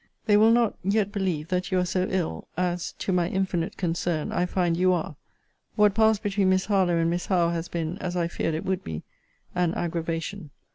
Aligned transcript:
They 0.25 0.35
will 0.35 0.49
not 0.49 0.79
yet 0.83 1.11
believe 1.11 1.49
that 1.49 1.71
you 1.71 1.77
are 1.77 1.85
so 1.85 2.07
ill, 2.09 2.47
as 2.57 2.93
[to 2.93 3.13
my 3.13 3.27
infinite 3.27 3.77
concern] 3.77 4.31
I 4.31 4.47
find 4.47 4.75
you 4.75 4.93
are. 4.93 5.15
What 5.75 5.93
passed 5.93 6.23
between 6.23 6.49
Miss 6.49 6.65
Harlowe 6.65 6.97
and 6.97 7.09
Miss 7.11 7.27
Howe 7.27 7.49
has 7.49 7.67
been, 7.67 7.99
as 7.99 8.15
I 8.17 8.27
feared 8.27 8.55
it 8.55 8.65
would 8.65 8.83
be, 8.83 9.03
an 9.53 9.75
aggravation. 9.75 10.49